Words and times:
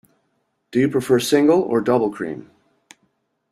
Do 0.71 0.79
you 0.79 0.89
prefer 0.89 1.19
single 1.19 1.59
or 1.61 1.79
double 1.79 2.09
cream? 2.09 2.49